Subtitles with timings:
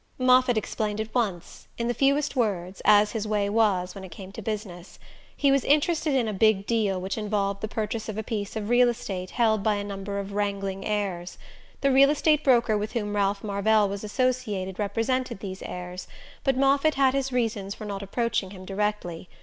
[0.17, 4.31] Moffatt explained at once, in the fewest words, as his way was when it came
[4.31, 4.97] to business.
[5.37, 8.69] He was interested in a big "deal" which involved the purchase of a piece of
[8.69, 11.37] real estate held by a number of wrangling heirs.
[11.81, 16.07] The real estate broker with whom Ralph Marvell was associated represented these heirs,
[16.43, 19.29] but Moffatt had his reasons for not approaching him directly.